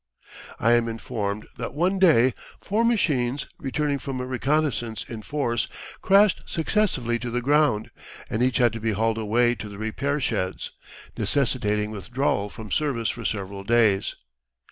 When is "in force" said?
5.07-5.67